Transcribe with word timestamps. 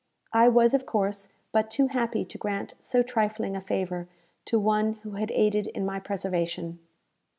I 0.33 0.47
was, 0.49 0.73
of 0.73 0.87
course, 0.87 1.27
but 1.51 1.69
too 1.69 1.89
happy 1.89 2.25
to 2.25 2.37
grant 2.39 2.73
so 2.79 3.03
trifling 3.03 3.55
a 3.55 3.61
favour 3.61 4.07
to 4.45 4.57
one 4.57 4.93
who 5.03 5.11
had 5.11 5.29
aided 5.29 5.67
in 5.67 5.85
my 5.85 5.99
preservation. 5.99 6.79